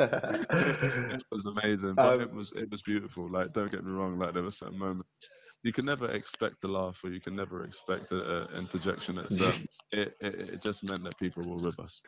it 1.11 1.25
was 1.33 1.47
amazing, 1.47 1.99
but 2.03 2.21
Um, 2.21 2.31
it 2.33 2.33
was 2.33 2.53
it 2.57 2.71
was 2.71 2.83
beautiful. 2.83 3.31
Like, 3.31 3.53
don't 3.53 3.71
get 3.73 3.85
me 3.85 3.93
wrong, 3.93 4.19
like 4.19 4.35
there 4.35 4.43
were 4.43 4.51
certain 4.51 4.79
moments 4.79 5.31
you 5.65 5.75
can 5.75 5.87
never 5.87 6.11
expect 6.11 6.65
a 6.65 6.69
laugh 6.69 7.05
or 7.05 7.11
you 7.11 7.21
can 7.23 7.37
never 7.37 7.65
expect 7.65 8.13
an 8.13 8.49
interjection. 8.57 9.19
It's, 9.19 9.43
um, 9.43 9.67
it, 9.93 10.17
it, 10.23 10.35
it 10.55 10.63
just 10.63 10.85
meant 10.85 11.05
that 11.05 11.19
people 11.19 11.45
were 11.45 11.59
with 11.61 11.81
us. 11.81 12.03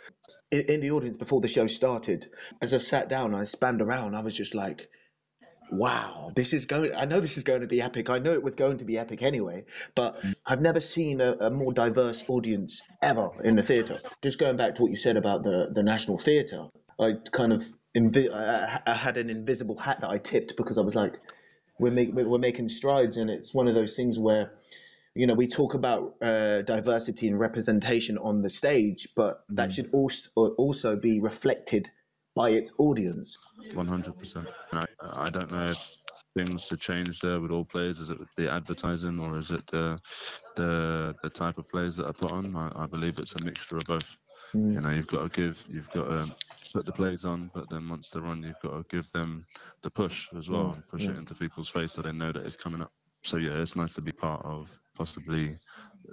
in, 0.51 0.61
in 0.63 0.81
the 0.81 0.93
audience 0.93 1.17
before 1.17 1.41
the 1.41 1.49
show 1.49 1.67
started, 1.67 2.29
as 2.63 2.75
I 2.75 2.79
sat 2.79 3.09
down, 3.09 3.35
I 3.35 3.45
spanned 3.45 3.83
around. 3.83 4.15
I 4.15 4.23
was 4.23 4.37
just 4.37 4.55
like, 4.55 4.89
"Wow, 5.71 6.33
this 6.37 6.53
is 6.55 6.67
going. 6.67 6.95
I 6.95 7.07
know 7.07 7.21
this 7.21 7.39
is 7.39 7.45
going 7.45 7.63
to 7.63 7.69
be 7.69 7.83
epic. 7.83 8.11
I 8.11 8.19
know 8.21 8.35
it 8.35 8.43
was 8.45 8.57
going 8.57 8.79
to 8.79 8.87
be 8.87 8.99
epic 8.99 9.23
anyway, 9.23 9.65
but 9.95 10.23
I've 10.47 10.63
never 10.63 10.81
seen 10.81 11.21
a, 11.21 11.33
a 11.35 11.51
more 11.51 11.73
diverse 11.73 12.25
audience 12.29 12.83
ever 13.03 13.31
in 13.45 13.57
the 13.57 13.63
theatre. 13.63 14.01
Just 14.23 14.39
going 14.39 14.57
back 14.57 14.77
to 14.77 14.83
what 14.83 14.91
you 14.91 14.97
said 14.99 15.17
about 15.17 15.45
the 15.45 15.71
the 15.73 15.83
National 15.83 16.19
Theatre, 16.19 16.69
I 17.01 17.15
kind 17.33 17.53
of 17.53 17.65
invi- 17.97 18.33
I, 18.35 18.81
I 18.87 18.95
had 18.95 19.19
an 19.19 19.31
invisible 19.31 19.79
hat 19.79 20.01
that 20.03 20.11
I 20.11 20.19
tipped 20.19 20.57
because 20.57 20.79
I 20.79 20.83
was 20.83 20.95
like, 20.97 21.15
we're 21.79 21.93
make, 21.93 22.13
we're 22.13 22.39
making 22.39 22.69
strides, 22.69 23.17
and 23.17 23.31
it's 23.31 23.55
one 23.55 23.69
of 23.69 23.75
those 23.75 23.97
things 23.97 24.19
where 24.19 24.53
you 25.17 25.27
know, 25.27 25.35
we 25.35 25.47
talk 25.47 25.73
about 25.73 26.17
uh, 26.21 26.61
diversity 26.61 27.27
and 27.29 27.41
representation 27.41 28.19
on 28.19 28.43
the 28.43 28.51
stage, 28.51 29.09
but 29.17 29.43
that 29.49 29.71
Mhm. 29.71 29.75
should 29.75 29.91
also 29.93 30.29
also 30.59 30.97
be 30.97 31.21
reflected 31.21 31.91
by 32.35 32.51
its 32.51 32.75
audience. 32.79 33.39
One 33.73 33.89
hundred 33.89 34.19
percent. 34.19 34.47
I 35.01 35.31
don't 35.31 35.51
know 35.51 35.69
if 35.69 35.97
things 36.35 36.69
to 36.69 36.77
change 36.77 37.21
there 37.21 37.41
with 37.41 37.51
all 37.51 37.65
players. 37.65 38.01
Is 38.01 38.11
it 38.11 38.19
the 38.37 38.53
advertising 38.53 39.19
or 39.19 39.39
is 39.39 39.51
it 39.51 39.67
the 39.69 39.99
the 40.57 41.15
the 41.23 41.31
type 41.31 41.57
of 41.57 41.69
players 41.71 41.97
that 41.97 42.07
are 42.07 42.13
put 42.13 42.31
on? 42.31 42.55
I, 42.55 42.83
I 42.83 42.87
believe 42.87 43.19
it's 43.19 43.35
a 43.35 43.43
mixture 43.43 43.79
of 43.79 43.85
both. 43.87 44.19
Mm. 44.55 44.75
You 44.75 44.81
know, 44.83 44.91
you've 44.91 45.07
got 45.07 45.23
to 45.23 45.29
give, 45.29 45.65
you've 45.71 45.91
got 45.93 46.09
to 46.09 46.27
put 46.77 46.85
the 46.85 46.93
plays 46.93 47.25
on, 47.25 47.51
but 47.55 47.71
then 47.71 47.89
once 47.89 48.11
they're 48.11 48.27
on, 48.27 48.43
you've 48.43 48.61
got 48.61 48.77
to 48.77 48.85
give 48.95 49.11
them 49.13 49.47
the 49.83 49.89
push 49.89 50.29
as 50.37 50.51
well, 50.51 50.73
and 50.73 50.87
push 50.89 51.05
yeah. 51.05 51.13
it 51.13 51.17
into 51.17 51.35
people's 51.35 51.71
face 51.71 51.93
so 51.93 52.03
they 52.03 52.13
know 52.13 52.31
that 52.31 52.45
it's 52.45 52.57
coming 52.57 52.83
up. 52.83 52.93
So 53.23 53.39
yeah, 53.39 53.63
it's 53.63 53.77
nice 53.77 53.95
to 53.95 54.03
be 54.03 54.13
part 54.13 54.45
of 54.45 54.69
possibly 54.95 55.57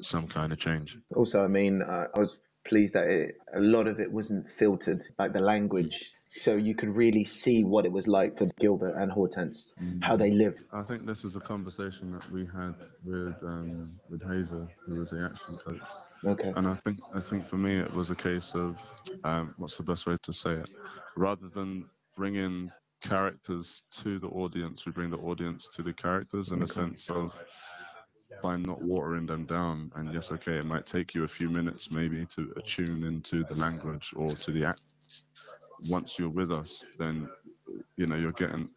some 0.01 0.25
kind 0.25 0.53
of 0.53 0.59
change. 0.59 0.97
Also, 1.13 1.43
I 1.43 1.47
mean, 1.47 1.81
uh, 1.81 2.05
I 2.15 2.19
was 2.19 2.37
pleased 2.65 2.93
that 2.93 3.07
it, 3.07 3.35
a 3.53 3.59
lot 3.59 3.87
of 3.87 3.99
it 3.99 4.09
wasn't 4.09 4.49
filtered, 4.51 5.03
like 5.19 5.33
the 5.33 5.41
language, 5.41 6.13
so 6.35 6.55
you 6.55 6.73
could 6.73 6.89
really 6.89 7.23
see 7.23 7.63
what 7.63 7.85
it 7.85 7.91
was 7.91 8.07
like 8.07 8.39
for 8.39 8.47
Gilbert 8.59 8.95
and 8.95 9.11
Hortense, 9.11 9.75
mm. 9.79 10.03
how 10.03 10.15
they 10.15 10.31
lived. 10.31 10.63
I 10.73 10.81
think 10.81 11.05
this 11.05 11.23
is 11.23 11.35
a 11.35 11.39
conversation 11.39 12.11
that 12.13 12.29
we 12.31 12.47
had 12.47 12.73
with 13.05 13.35
um, 13.43 13.91
with 14.09 14.23
Hazel, 14.23 14.67
who 14.85 14.95
was 14.95 15.11
the 15.11 15.29
accent 15.31 15.63
coach. 15.63 15.81
Okay. 16.25 16.51
And 16.55 16.67
I 16.67 16.73
think 16.73 16.97
I 17.13 17.19
think 17.19 17.45
for 17.45 17.57
me 17.57 17.77
it 17.77 17.93
was 17.93 18.09
a 18.09 18.15
case 18.15 18.55
of 18.55 18.81
um, 19.23 19.53
what's 19.57 19.77
the 19.77 19.83
best 19.83 20.07
way 20.07 20.17
to 20.23 20.33
say 20.33 20.53
it, 20.53 20.71
rather 21.15 21.49
than 21.49 21.85
bringing 22.17 22.71
characters 23.01 23.83
to 23.91 24.17
the 24.17 24.27
audience, 24.29 24.87
we 24.87 24.91
bring 24.91 25.11
the 25.11 25.17
audience 25.17 25.67
to 25.75 25.83
the 25.83 25.93
characters 25.93 26.49
in 26.49 26.63
okay. 26.63 26.65
a 26.65 26.67
sense 26.67 27.11
of 27.11 27.37
by 28.41 28.57
not 28.57 28.81
watering 28.81 29.27
them 29.27 29.45
down. 29.45 29.91
And 29.95 30.11
yes, 30.11 30.31
okay, 30.31 30.57
it 30.57 30.65
might 30.65 30.87
take 30.87 31.13
you 31.13 31.25
a 31.25 31.27
few 31.27 31.49
minutes 31.49 31.91
maybe 31.91 32.25
to 32.35 32.51
attune 32.57 33.03
into 33.03 33.43
the 33.43 33.53
language 33.53 34.13
or 34.15 34.27
to 34.27 34.51
the 34.51 34.65
act. 34.65 34.81
Once 35.89 36.17
you're 36.17 36.29
with 36.29 36.51
us, 36.51 36.83
then 36.97 37.29
you 37.97 38.05
know 38.05 38.15
you're 38.15 38.31
getting 38.31 38.69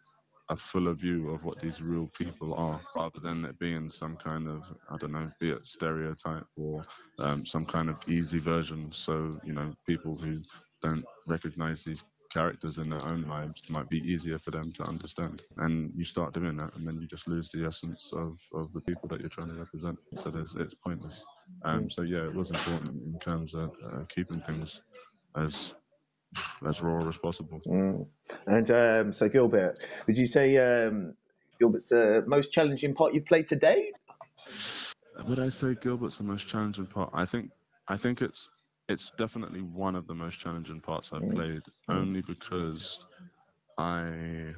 a 0.48 0.56
fuller 0.56 0.94
view 0.94 1.30
of 1.30 1.44
what 1.44 1.60
these 1.60 1.82
real 1.82 2.08
people 2.16 2.54
are, 2.54 2.80
rather 2.94 3.18
than 3.20 3.44
it 3.44 3.58
being 3.58 3.90
some 3.90 4.16
kind 4.16 4.48
of 4.48 4.62
I 4.90 4.96
don't 4.96 5.12
know, 5.12 5.30
be 5.40 5.50
it 5.50 5.66
stereotype 5.66 6.46
or 6.56 6.84
um, 7.18 7.44
some 7.44 7.64
kind 7.64 7.88
of 7.88 7.96
easy 8.08 8.38
version. 8.38 8.92
So 8.92 9.38
you 9.44 9.52
know, 9.52 9.75
people 9.86 10.16
who 10.16 10.40
don't 10.82 11.04
recognize 11.26 11.82
these 11.82 12.04
characters 12.30 12.78
in 12.78 12.90
their 12.90 13.04
own 13.08 13.22
lives 13.22 13.70
might 13.70 13.88
be 13.88 13.98
easier 13.98 14.38
for 14.38 14.50
them 14.50 14.72
to 14.72 14.82
understand. 14.84 15.42
And 15.58 15.92
you 15.96 16.04
start 16.04 16.34
doing 16.34 16.56
that, 16.58 16.75
and 16.76 16.86
then 16.86 17.00
you 17.00 17.06
just 17.06 17.28
lose 17.28 17.48
the 17.48 17.64
essence 17.64 18.10
of, 18.12 18.38
of 18.54 18.72
the 18.72 18.80
people 18.82 19.08
that 19.08 19.20
you're 19.20 19.28
trying 19.28 19.48
to 19.48 19.54
represent. 19.54 19.98
So 20.22 20.32
it's 20.34 20.75
pointless. 20.75 21.25
Um, 21.64 21.88
so 21.88 22.02
yeah, 22.02 22.25
it 22.25 22.34
was 22.34 22.50
important 22.50 23.02
in 23.02 23.18
terms 23.20 23.54
of 23.54 23.75
uh, 23.84 24.04
keeping 24.08 24.40
things 24.42 24.82
as 25.36 25.72
as 26.66 26.80
raw 26.80 27.06
as 27.08 27.18
possible. 27.18 27.60
Mm. 27.66 28.06
And 28.46 28.70
um, 28.70 29.12
so 29.12 29.28
Gilbert, 29.28 29.84
would 30.06 30.16
you 30.16 30.26
say 30.26 30.56
um, 30.56 31.14
Gilbert's 31.58 31.88
the 31.88 32.24
most 32.26 32.52
challenging 32.52 32.94
part 32.94 33.14
you've 33.14 33.26
played 33.26 33.46
today? 33.46 33.92
Would 35.26 35.38
I 35.38 35.48
say 35.48 35.74
Gilbert's 35.74 36.18
the 36.18 36.24
most 36.24 36.46
challenging 36.46 36.86
part? 36.86 37.10
I 37.14 37.24
think 37.24 37.50
I 37.88 37.96
think 37.96 38.22
it's 38.22 38.48
it's 38.88 39.10
definitely 39.18 39.62
one 39.62 39.96
of 39.96 40.06
the 40.06 40.14
most 40.14 40.38
challenging 40.38 40.80
parts 40.80 41.12
I've 41.12 41.22
mm. 41.22 41.34
played, 41.34 41.62
only 41.88 42.22
because 42.22 43.04
I 43.78 44.52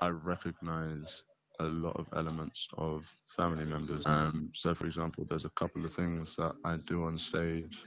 I 0.00 0.08
recognize 0.08 1.22
a 1.60 1.64
lot 1.64 1.96
of 1.96 2.06
elements 2.16 2.68
of 2.76 3.06
family 3.28 3.64
members. 3.64 4.04
Um, 4.06 4.50
so, 4.54 4.74
for 4.74 4.86
example, 4.86 5.26
there's 5.28 5.44
a 5.44 5.50
couple 5.50 5.84
of 5.84 5.92
things 5.92 6.36
that 6.36 6.54
I 6.64 6.76
do 6.76 7.04
on 7.04 7.18
stage, 7.18 7.84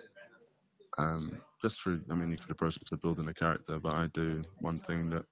um, 0.97 1.41
just 1.65 1.81
through 1.81 1.99
I 2.11 2.15
mean 2.15 2.37
for 2.37 2.47
the 2.47 2.61
process 2.63 2.91
of 2.91 3.01
building 3.01 3.27
a 3.27 3.33
character. 3.33 3.79
But 3.79 3.95
I 3.95 4.05
do 4.13 4.43
one 4.59 4.77
thing 4.87 5.09
that, 5.09 5.25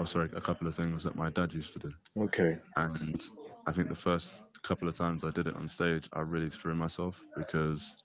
oh 0.00 0.04
sorry, 0.04 0.28
a 0.34 0.40
couple 0.48 0.66
of 0.66 0.74
things 0.74 1.04
that 1.04 1.14
my 1.22 1.30
dad 1.30 1.54
used 1.54 1.72
to 1.74 1.78
do. 1.86 1.92
Okay. 2.26 2.58
And 2.76 3.20
I 3.68 3.72
think 3.72 3.88
the 3.88 4.04
first 4.08 4.42
couple 4.64 4.88
of 4.88 4.96
times 4.96 5.24
I 5.24 5.30
did 5.30 5.46
it 5.46 5.56
on 5.56 5.68
stage, 5.68 6.08
I 6.14 6.20
really 6.20 6.50
threw 6.50 6.74
myself 6.74 7.24
because 7.36 7.96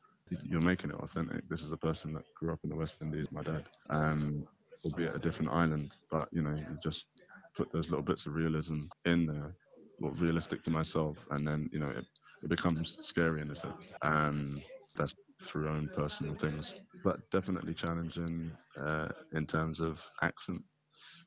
you're 0.49 0.69
making 0.71 0.91
it 0.91 0.97
authentic. 1.05 1.41
This 1.49 1.63
is 1.63 1.71
a 1.71 1.77
person 1.77 2.13
that 2.13 2.25
grew 2.35 2.53
up 2.53 2.59
in 2.63 2.69
the 2.69 2.75
West 2.75 3.01
Indies, 3.01 3.31
my 3.31 3.41
dad, 3.41 3.63
um, 3.89 4.45
albeit 4.85 5.15
a 5.15 5.19
different 5.19 5.51
island, 5.51 5.95
but 6.11 6.27
you 6.31 6.43
know, 6.43 6.55
you 6.55 6.77
just 6.83 7.21
put 7.55 7.71
those 7.71 7.89
little 7.89 8.03
bits 8.03 8.27
of 8.27 8.33
realism 8.35 8.81
in 9.05 9.25
there, 9.25 9.55
well, 9.99 10.11
realistic 10.25 10.61
to 10.63 10.71
myself, 10.71 11.25
and 11.31 11.47
then 11.47 11.69
you 11.73 11.79
know, 11.79 11.89
it, 11.89 12.05
it 12.43 12.49
becomes 12.49 12.97
scary 13.01 13.41
in 13.41 13.49
a 13.49 13.55
sense. 13.55 13.93
And 14.03 14.61
that's 14.95 15.13
through 15.43 15.69
own 15.69 15.89
personal 15.95 16.35
things, 16.35 16.75
but 17.03 17.29
definitely 17.31 17.73
challenging 17.73 18.51
uh, 18.79 19.09
in 19.33 19.45
terms 19.45 19.79
of 19.79 20.01
accent. 20.21 20.61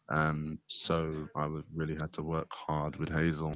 Um, 0.08 0.58
so 0.66 1.28
I 1.36 1.46
would 1.46 1.64
really 1.74 1.94
had 1.94 2.12
to 2.14 2.22
work 2.22 2.50
hard 2.52 2.96
with 2.96 3.08
Hazel 3.08 3.54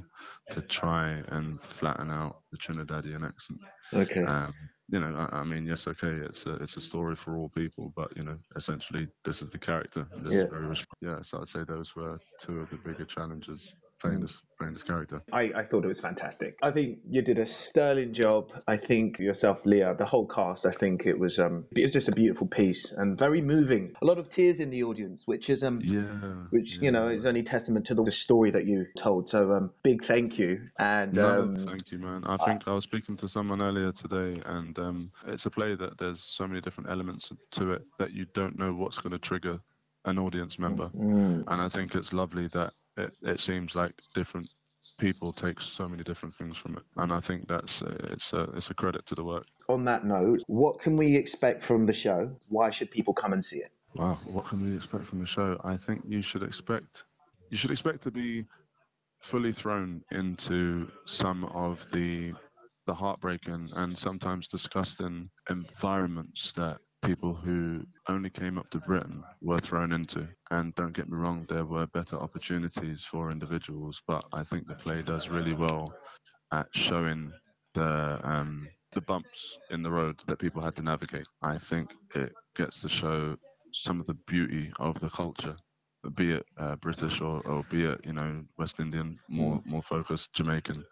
to 0.51 0.61
try 0.61 1.21
and 1.27 1.59
flatten 1.59 2.09
out 2.09 2.37
the 2.51 2.57
Trinidadian 2.57 3.27
accent. 3.27 3.59
Okay. 3.93 4.23
Um, 4.23 4.53
you 4.87 4.99
know, 4.99 5.27
I, 5.31 5.39
I, 5.39 5.43
mean, 5.43 5.65
yes, 5.65 5.87
okay, 5.87 6.13
it's 6.23 6.45
a 6.45 6.53
it's 6.55 6.77
a 6.77 6.81
story 6.81 7.15
for 7.15 7.37
all 7.37 7.49
people, 7.49 7.91
but 7.95 8.15
you 8.15 8.23
know, 8.23 8.37
essentially, 8.55 9.07
this 9.23 9.41
is 9.41 9.49
the 9.49 9.57
character. 9.57 10.07
This 10.17 10.35
yeah. 10.35 10.45
Very, 10.45 10.75
yeah. 11.01 11.21
So 11.23 11.41
I'd 11.41 11.49
say 11.49 11.63
those 11.67 11.95
were 11.95 12.19
two 12.39 12.59
of 12.59 12.69
the 12.69 12.77
bigger 12.77 13.05
challenges 13.05 13.75
playing 14.07 14.21
this 14.21 14.41
playing 14.57 14.73
this 14.73 14.83
character. 14.83 15.21
I, 15.31 15.51
I 15.55 15.63
thought 15.63 15.83
it 15.83 15.87
was 15.87 15.99
fantastic. 15.99 16.59
I 16.61 16.71
think 16.71 16.99
you 17.09 17.21
did 17.21 17.39
a 17.39 17.45
sterling 17.45 18.13
job. 18.13 18.51
I 18.67 18.77
think 18.77 19.19
yourself, 19.19 19.65
Leah, 19.65 19.95
the 19.97 20.05
whole 20.05 20.27
cast. 20.27 20.65
I 20.65 20.71
think 20.71 21.05
it 21.05 21.19
was 21.19 21.39
um 21.39 21.65
it 21.75 21.81
was 21.81 21.91
just 21.91 22.07
a 22.07 22.11
beautiful 22.11 22.47
piece 22.47 22.91
and 22.91 23.17
very 23.17 23.41
moving. 23.41 23.95
A 24.01 24.05
lot 24.05 24.17
of 24.17 24.29
tears 24.29 24.59
in 24.59 24.69
the 24.69 24.83
audience, 24.83 25.23
which 25.25 25.49
is 25.49 25.63
um 25.63 25.81
yeah, 25.83 26.01
which 26.49 26.77
yeah. 26.77 26.85
you 26.85 26.91
know 26.91 27.07
is 27.09 27.25
only 27.25 27.43
testament 27.43 27.87
to 27.87 27.95
the, 27.95 28.03
the 28.03 28.11
story 28.11 28.51
that 28.51 28.65
you 28.65 28.87
told. 28.97 29.29
So 29.29 29.51
um 29.51 29.71
big 29.83 30.03
thank 30.03 30.39
you 30.39 30.65
and 30.77 31.13
no, 31.13 31.41
um 31.41 31.55
thank 31.57 31.91
you, 31.91 31.99
man. 31.99 32.23
I 32.25 32.37
think 32.37 32.63
I, 32.67 32.71
I 32.71 32.73
was 32.75 32.83
speaking 32.83 33.17
to 33.17 33.27
someone 33.27 33.61
earlier 33.61 33.91
today, 33.91 34.41
and 34.45 34.77
um 34.79 35.11
it's 35.27 35.45
a 35.45 35.51
play 35.51 35.75
that 35.75 35.97
there's 35.97 36.21
so 36.21 36.47
many 36.47 36.61
different 36.61 36.89
elements 36.89 37.31
to 37.51 37.73
it 37.73 37.83
that 37.99 38.11
you 38.11 38.25
don't 38.33 38.57
know 38.57 38.73
what's 38.73 38.99
going 38.99 39.11
to 39.11 39.19
trigger 39.19 39.59
an 40.05 40.19
audience 40.19 40.59
member. 40.59 40.89
Mm. 40.89 41.45
And 41.47 41.61
I 41.61 41.67
think 41.67 41.95
it's 41.95 42.13
lovely 42.13 42.47
that 42.49 42.73
it, 42.97 43.15
it 43.23 43.39
seems 43.39 43.75
like 43.75 43.93
different 44.13 44.49
people 44.97 45.33
take 45.33 45.59
so 45.59 45.87
many 45.87 46.03
different 46.03 46.35
things 46.35 46.57
from 46.57 46.77
it, 46.77 46.83
and 46.97 47.11
I 47.11 47.19
think 47.19 47.47
that's 47.47 47.81
uh, 47.81 47.95
it's 48.11 48.33
a 48.33 48.43
it's 48.55 48.69
a 48.69 48.73
credit 48.73 49.05
to 49.07 49.15
the 49.15 49.23
work. 49.23 49.45
On 49.67 49.83
that 49.85 50.05
note, 50.05 50.43
what 50.47 50.79
can 50.79 50.95
we 50.95 51.15
expect 51.15 51.63
from 51.63 51.85
the 51.85 51.93
show? 51.93 52.31
Why 52.49 52.69
should 52.71 52.91
people 52.91 53.13
come 53.13 53.33
and 53.33 53.43
see 53.43 53.57
it? 53.57 53.71
Wow, 53.95 54.19
what 54.25 54.45
can 54.45 54.63
we 54.63 54.75
expect 54.75 55.05
from 55.05 55.19
the 55.19 55.25
show? 55.25 55.59
I 55.63 55.77
think 55.77 56.03
you 56.07 56.21
should 56.21 56.43
expect 56.43 57.05
you 57.49 57.57
should 57.57 57.71
expect 57.71 58.03
to 58.03 58.11
be 58.11 58.45
fully 59.21 59.53
thrown 59.53 60.03
into 60.11 60.87
some 61.05 61.45
of 61.45 61.89
the 61.91 62.33
the 62.85 62.93
heartbreaking 62.93 63.69
and 63.75 63.97
sometimes 63.97 64.47
disgusting 64.47 65.29
environments 65.49 66.51
that 66.53 66.77
people 67.05 67.33
who 67.33 67.85
only 68.09 68.29
came 68.29 68.57
up 68.57 68.69
to 68.71 68.79
Britain 68.79 69.23
were 69.41 69.59
thrown 69.59 69.91
into. 69.91 70.27
And 70.51 70.73
don't 70.75 70.93
get 70.93 71.09
me 71.09 71.17
wrong, 71.17 71.45
there 71.47 71.65
were 71.65 71.85
better 71.87 72.17
opportunities 72.17 73.03
for 73.03 73.31
individuals, 73.31 74.01
but 74.07 74.25
I 74.33 74.43
think 74.43 74.67
the 74.67 74.75
play 74.75 75.01
does 75.01 75.29
really 75.29 75.53
well 75.53 75.93
at 76.51 76.67
showing 76.73 77.31
the 77.75 78.19
um, 78.23 78.67
the 78.93 79.01
bumps 79.01 79.57
in 79.69 79.83
the 79.83 79.91
road 79.91 80.21
that 80.25 80.39
people 80.39 80.61
had 80.61 80.75
to 80.75 80.81
navigate. 80.81 81.27
I 81.41 81.57
think 81.57 81.93
it 82.15 82.31
gets 82.55 82.81
to 82.81 82.89
show 82.89 83.35
some 83.73 83.99
of 83.99 84.07
the 84.07 84.17
beauty 84.25 84.71
of 84.79 84.97
the 84.99 85.09
culture, 85.09 85.55
be 86.15 86.31
it 86.31 86.45
uh, 86.57 86.75
British 86.77 87.21
or, 87.21 87.45
or 87.45 87.63
be 87.69 87.85
it 87.85 87.99
you 88.03 88.13
know 88.13 88.41
West 88.57 88.79
Indian, 88.79 89.19
more 89.27 89.61
more 89.65 89.83
focused 89.83 90.33
Jamaican. 90.33 90.83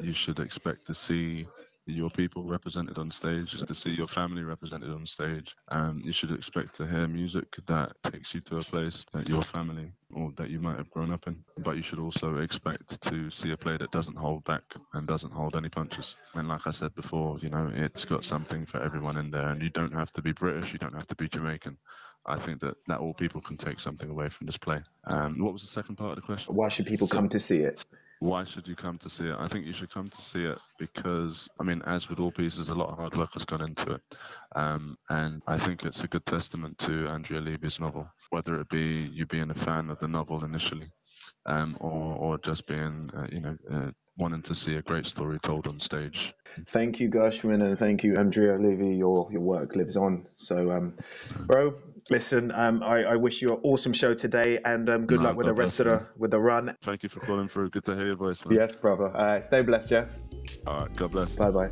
You 0.00 0.12
should 0.12 0.38
expect 0.38 0.86
to 0.86 0.94
see 0.94 1.46
your 1.86 2.10
people 2.10 2.44
represented 2.44 2.98
on 2.98 3.10
stage, 3.10 3.52
to 3.52 3.74
see 3.74 3.90
your 3.90 4.08
family 4.08 4.42
represented 4.42 4.90
on 4.90 5.06
stage. 5.06 5.54
And 5.70 6.04
you 6.04 6.12
should 6.12 6.32
expect 6.32 6.76
to 6.76 6.86
hear 6.86 7.06
music 7.06 7.56
that 7.66 7.92
takes 8.02 8.34
you 8.34 8.40
to 8.42 8.56
a 8.56 8.60
place 8.60 9.04
that 9.12 9.28
your 9.28 9.42
family 9.42 9.92
or 10.12 10.32
that 10.36 10.50
you 10.50 10.60
might 10.60 10.76
have 10.76 10.90
grown 10.90 11.12
up 11.12 11.26
in. 11.26 11.44
But 11.58 11.76
you 11.76 11.82
should 11.82 11.98
also 11.98 12.38
expect 12.38 13.00
to 13.02 13.30
see 13.30 13.52
a 13.52 13.56
play 13.56 13.76
that 13.76 13.90
doesn't 13.92 14.16
hold 14.16 14.44
back 14.44 14.62
and 14.94 15.06
doesn't 15.06 15.32
hold 15.32 15.56
any 15.56 15.68
punches. 15.68 16.16
And 16.34 16.48
like 16.48 16.66
I 16.66 16.70
said 16.70 16.94
before, 16.94 17.38
you 17.40 17.48
know, 17.48 17.70
it's 17.72 18.04
got 18.04 18.24
something 18.24 18.66
for 18.66 18.82
everyone 18.82 19.16
in 19.16 19.30
there. 19.30 19.48
And 19.48 19.62
you 19.62 19.70
don't 19.70 19.94
have 19.94 20.10
to 20.12 20.22
be 20.22 20.32
British, 20.32 20.72
you 20.72 20.78
don't 20.78 20.94
have 20.94 21.06
to 21.08 21.16
be 21.16 21.28
Jamaican. 21.28 21.76
I 22.24 22.38
think 22.38 22.60
that, 22.60 22.76
that 22.88 22.98
all 22.98 23.14
people 23.14 23.40
can 23.40 23.56
take 23.56 23.78
something 23.78 24.10
away 24.10 24.28
from 24.28 24.46
this 24.46 24.58
play. 24.58 24.80
Um, 25.04 25.38
what 25.38 25.52
was 25.52 25.62
the 25.62 25.68
second 25.68 25.96
part 25.96 26.10
of 26.10 26.16
the 26.16 26.22
question? 26.22 26.54
Why 26.54 26.68
should 26.68 26.86
people 26.86 27.06
so, 27.06 27.16
come 27.16 27.28
to 27.28 27.38
see 27.38 27.60
it? 27.60 27.84
Why 28.20 28.44
should 28.44 28.66
you 28.66 28.74
come 28.74 28.96
to 28.98 29.10
see 29.10 29.26
it? 29.26 29.36
I 29.38 29.46
think 29.46 29.66
you 29.66 29.74
should 29.74 29.92
come 29.92 30.08
to 30.08 30.22
see 30.22 30.44
it 30.44 30.58
because, 30.78 31.48
I 31.60 31.64
mean, 31.64 31.82
as 31.86 32.08
with 32.08 32.18
all 32.18 32.32
pieces, 32.32 32.70
a 32.70 32.74
lot 32.74 32.88
of 32.88 32.96
hard 32.96 33.14
work 33.16 33.34
has 33.34 33.44
gone 33.44 33.62
into 33.62 33.92
it. 33.92 34.00
Um, 34.54 34.96
and 35.10 35.42
I 35.46 35.58
think 35.58 35.84
it's 35.84 36.02
a 36.02 36.08
good 36.08 36.24
testament 36.24 36.78
to 36.78 37.08
Andrea 37.08 37.40
Levy's 37.40 37.78
novel, 37.78 38.08
whether 38.30 38.58
it 38.58 38.68
be 38.70 39.10
you 39.12 39.26
being 39.26 39.50
a 39.50 39.54
fan 39.54 39.90
of 39.90 39.98
the 39.98 40.08
novel 40.08 40.44
initially 40.44 40.88
um, 41.44 41.76
or, 41.80 42.16
or 42.16 42.38
just 42.38 42.66
being, 42.66 43.10
uh, 43.16 43.26
you 43.30 43.40
know, 43.40 43.56
uh, 43.70 43.90
wanting 44.16 44.42
to 44.42 44.54
see 44.54 44.76
a 44.76 44.82
great 44.82 45.06
story 45.06 45.38
told 45.38 45.66
on 45.66 45.80
stage. 45.80 46.34
Thank 46.68 47.00
you, 47.00 47.10
Gershwin, 47.10 47.62
and 47.62 47.78
thank 47.78 48.02
you, 48.02 48.16
Andrea 48.16 48.58
Levy. 48.58 48.96
Your 48.96 49.28
your 49.30 49.42
work 49.42 49.76
lives 49.76 49.96
on. 49.96 50.26
So, 50.36 50.70
um, 50.70 50.94
bro, 51.46 51.74
listen, 52.08 52.50
um, 52.50 52.82
I, 52.82 53.04
I 53.04 53.16
wish 53.16 53.42
you 53.42 53.48
an 53.48 53.60
awesome 53.62 53.92
show 53.92 54.14
today, 54.14 54.58
and 54.64 54.88
um, 54.88 55.06
good 55.06 55.18
No, 55.18 55.26
luck 55.26 55.36
with 55.36 55.46
the 55.46 55.54
rest 55.54 55.80
of 55.80 55.86
the 55.86 56.06
with 56.16 56.30
the 56.30 56.40
run. 56.40 56.74
Thank 56.80 57.02
you 57.02 57.08
for 57.08 57.20
calling 57.20 57.48
through. 57.48 57.70
Good 57.70 57.84
to 57.84 57.94
hear 57.94 58.06
your 58.06 58.16
voice, 58.16 58.44
man. 58.44 58.56
Yes, 58.58 58.74
brother. 58.74 59.08
Right, 59.08 59.44
stay 59.44 59.62
blessed, 59.62 59.90
yeah. 59.90 60.08
All 60.66 60.80
right. 60.80 60.96
God 60.96 61.12
bless. 61.12 61.36
Bye 61.36 61.50
bye. 61.50 61.70